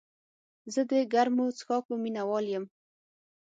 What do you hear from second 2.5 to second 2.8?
یم.